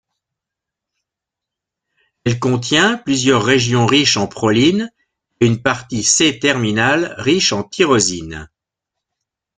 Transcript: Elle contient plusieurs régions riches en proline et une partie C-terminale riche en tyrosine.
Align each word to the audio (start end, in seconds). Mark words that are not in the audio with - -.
Elle 2.25 2.39
contient 2.39 2.97
plusieurs 2.97 3.43
régions 3.45 3.85
riches 3.85 4.17
en 4.17 4.25
proline 4.25 4.91
et 5.41 5.45
une 5.45 5.61
partie 5.61 6.01
C-terminale 6.01 7.13
riche 7.19 7.53
en 7.53 7.61
tyrosine. 7.63 8.49